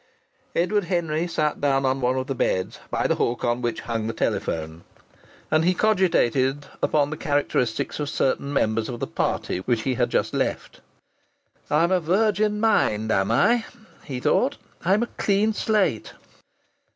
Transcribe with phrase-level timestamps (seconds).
[0.55, 4.07] Edward Henry sat down on one of the beds by the hook on which hung
[4.07, 4.83] the telephone.
[5.51, 10.09] And he cogitated upon the characteristics of certain members of the party which he had
[10.09, 10.81] just left.
[11.69, 13.63] "I'm a 'virgin mind,' am I?"
[14.03, 14.57] he thought.
[14.83, 16.13] "I'm a 'clean slate'?